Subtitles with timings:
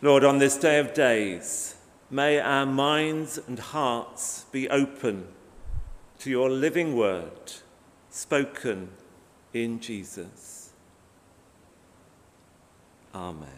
[0.00, 1.74] Lord, on this day of days,
[2.08, 5.26] may our minds and hearts be open
[6.20, 7.52] to your living word
[8.08, 8.90] spoken
[9.52, 10.70] in Jesus.
[13.12, 13.48] Amen.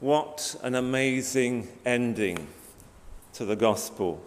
[0.00, 2.46] What an amazing ending
[3.32, 4.22] to the gospel.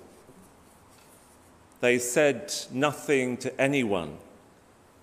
[1.82, 4.18] They said nothing to anyone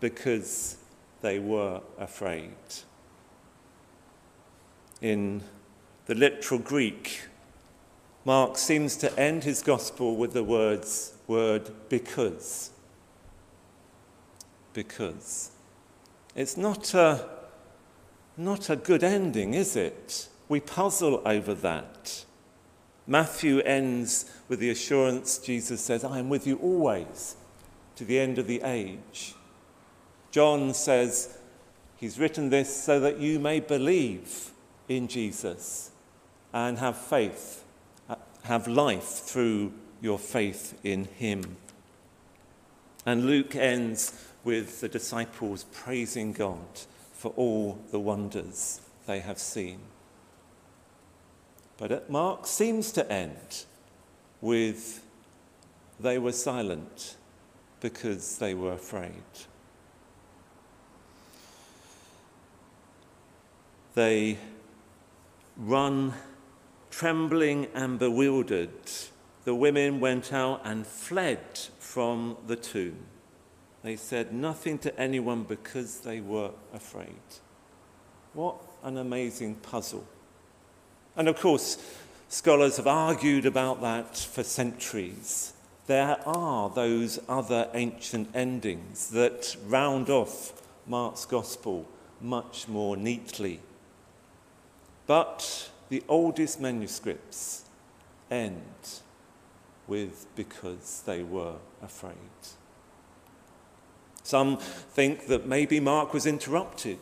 [0.01, 0.77] because
[1.21, 2.51] they were afraid.
[5.01, 5.43] In
[6.07, 7.23] the literal Greek,
[8.25, 12.71] Mark seems to end his gospel with the words, word because.
[14.73, 15.53] Because.
[16.35, 17.29] It's not a,
[18.37, 20.29] not a good ending, is it?
[20.49, 22.25] We puzzle over that.
[23.07, 27.37] Matthew ends with the assurance Jesus says, I am with you always
[27.97, 29.35] to the end of the age.
[30.31, 31.37] John says,
[31.97, 34.53] He's written this so that you may believe
[34.89, 35.91] in Jesus
[36.53, 37.65] and have faith,
[38.45, 41.57] have life through your faith in Him.
[43.05, 44.13] And Luke ends
[44.45, 46.67] with the disciples praising God
[47.13, 49.81] for all the wonders they have seen.
[51.77, 53.65] But Mark seems to end
[54.41, 55.05] with
[55.99, 57.17] they were silent
[57.81, 59.13] because they were afraid.
[64.01, 64.39] They
[65.59, 66.15] run
[66.91, 68.71] trembling and bewildered.
[69.45, 72.97] The women went out and fled from the tomb.
[73.83, 77.29] They said nothing to anyone because they were afraid.
[78.33, 80.07] What an amazing puzzle.
[81.15, 81.77] And of course,
[82.31, 85.53] scholars have argued about that for centuries.
[85.89, 90.55] There are those other ancient endings that round off
[90.87, 91.87] Mark's gospel
[92.19, 93.61] much more neatly.
[95.11, 97.65] But the oldest manuscripts
[98.31, 99.01] end
[99.89, 102.15] with because they were afraid.
[104.23, 107.01] Some think that maybe Mark was interrupted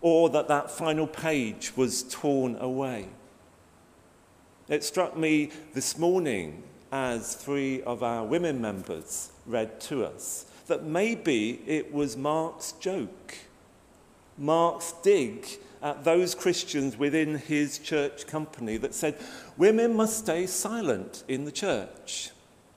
[0.00, 3.10] or that that final page was torn away.
[4.68, 10.82] It struck me this morning as three of our women members read to us that
[10.82, 13.36] maybe it was Mark's joke,
[14.40, 15.46] Mark's dig
[15.82, 19.16] at those Christians within his church company that said,
[19.58, 22.30] Women must stay silent in the church.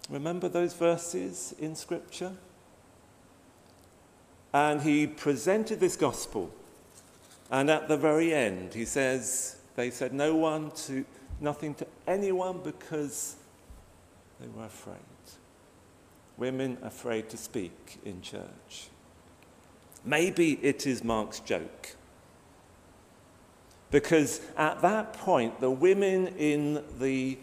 [0.09, 2.33] Remember those verses in Scripture?
[4.53, 6.53] And he presented this gospel.
[7.49, 11.05] And at the very end, he says, They said no one to
[11.39, 13.37] nothing to anyone because
[14.41, 14.97] they were afraid.
[16.37, 18.89] Women afraid to speak in church.
[20.05, 21.95] Maybe it is Mark's joke.
[23.91, 27.37] Because at that point, the women in the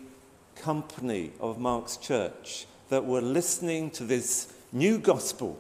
[0.56, 5.58] company of Mark's church that were listening to this new gospel,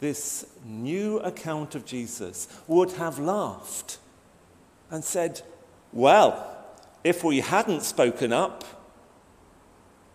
[0.00, 3.98] this new account of Jesus, would have laughed
[4.90, 5.40] and said,
[5.92, 6.48] Well,
[7.02, 8.64] if we hadn't spoken up,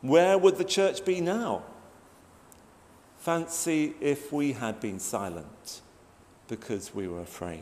[0.01, 1.63] where would the church be now?
[3.27, 5.81] Fancy if we had been silent
[6.47, 7.59] because we were afraid.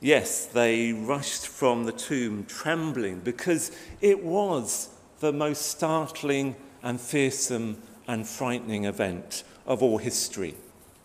[0.00, 4.88] Yes, they rushed from the tomb trembling because it was
[5.20, 10.56] the most startling and fearsome and frightening event of all history.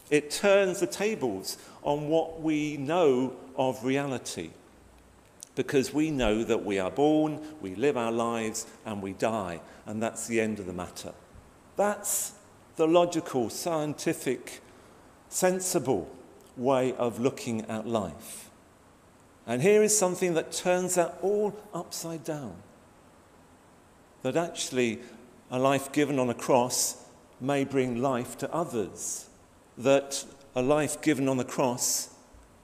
[0.09, 4.49] It turns the tables on what we know of reality
[5.53, 10.01] because we know that we are born, we live our lives, and we die, and
[10.01, 11.13] that's the end of the matter.
[11.75, 12.33] That's
[12.79, 14.61] the logical, scientific,
[15.27, 16.09] sensible
[16.55, 18.49] way of looking at life.
[19.45, 22.55] And here is something that turns that all upside down.
[24.21, 25.01] That actually,
[25.51, 27.03] a life given on a cross
[27.41, 29.27] may bring life to others.
[29.77, 30.23] That
[30.55, 32.13] a life given on the cross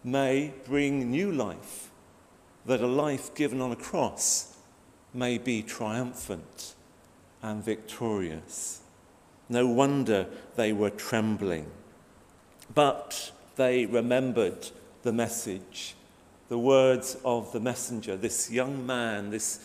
[0.01, 1.91] may bring new life.
[2.65, 4.55] That a life given on a cross
[5.13, 6.73] may be triumphant
[7.43, 8.79] and victorious.
[9.49, 11.69] No wonder they were trembling.
[12.73, 14.69] But they remembered
[15.03, 15.95] the message
[16.47, 19.59] the words of the messenger, this young man, this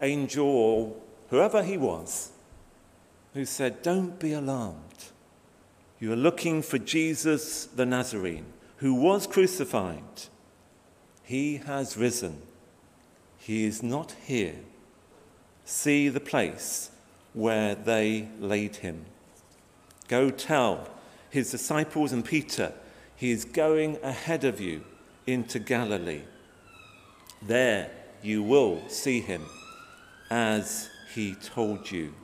[0.00, 0.94] angel, or
[1.30, 2.30] whoever he was,
[3.34, 4.78] who said, Don't be alarmed.
[5.98, 8.46] You are looking for Jesus the Nazarene,
[8.76, 10.02] who was crucified.
[11.24, 12.42] He has risen.
[13.38, 14.56] He is not here.
[15.64, 16.90] See the place
[17.32, 19.06] where they laid him.
[20.08, 20.88] Go tell
[21.30, 22.72] his disciples and Peter,
[23.16, 24.84] He is going ahead of you
[25.26, 26.22] into Galilee.
[27.40, 27.90] There
[28.22, 29.46] you will see him
[30.30, 32.14] as he told you.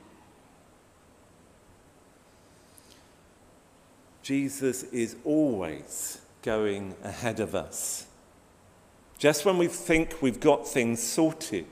[4.21, 8.05] Jesus is always going ahead of us.
[9.17, 11.65] Just when we think we've got things sorted,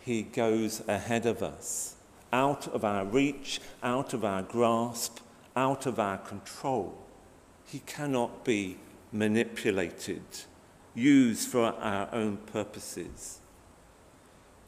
[0.00, 1.94] he goes ahead of us,
[2.32, 5.18] out of our reach, out of our grasp,
[5.56, 6.96] out of our control.
[7.66, 8.76] He cannot be
[9.12, 10.22] manipulated,
[10.94, 13.38] used for our own purposes.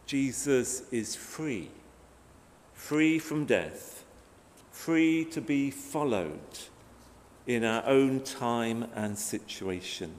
[0.07, 1.71] Jesus is free,
[2.75, 4.05] free from death,
[4.71, 6.59] free to be followed
[7.47, 10.15] in our own time and situation,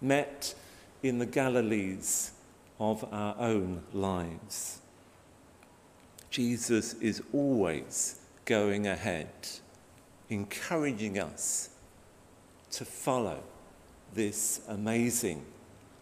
[0.00, 0.54] met
[1.02, 2.32] in the Galilees
[2.78, 4.80] of our own lives.
[6.34, 9.28] Jesus is always going ahead,
[10.28, 11.70] encouraging us
[12.72, 13.38] to follow
[14.14, 15.44] this amazing,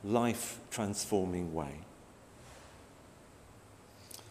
[0.02, 1.80] life transforming way.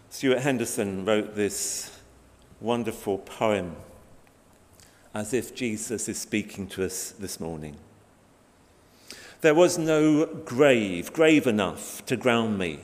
[0.10, 2.00] Stewart Henderson wrote this
[2.60, 3.76] wonderful poem
[5.14, 7.78] as if Jesus is speaking to us this morning.
[9.42, 12.80] There was no grave, grave enough to ground me,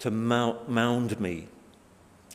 [0.00, 1.46] to mound me.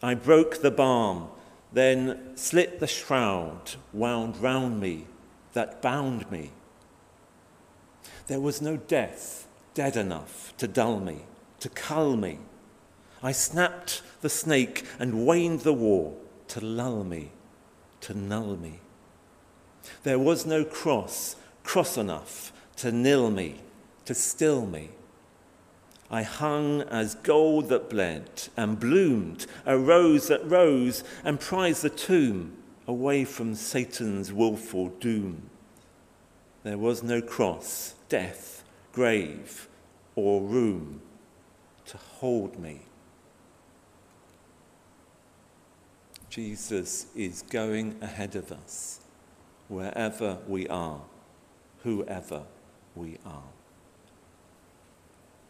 [0.05, 1.29] I broke the balm,
[1.73, 5.07] then slit the shroud wound round me
[5.53, 6.51] that bound me.
[8.27, 11.21] There was no death dead enough to dull me,
[11.59, 12.37] to cull me.
[13.23, 16.13] I snapped the snake and waned the war
[16.49, 17.31] to lull me,
[18.01, 18.81] to null me.
[20.03, 23.55] There was no cross, cross enough to nil me,
[24.05, 24.91] to still me.
[26.09, 31.89] I hung as gold that bled and bloomed, a rose that rose and prized the
[31.89, 32.57] tomb
[32.87, 35.49] away from Satan's wilful doom.
[36.63, 39.67] There was no cross, death, grave,
[40.15, 41.01] or room
[41.87, 42.81] to hold me.
[46.29, 48.99] Jesus is going ahead of us
[49.67, 51.01] wherever we are,
[51.83, 52.43] whoever
[52.95, 53.43] we are.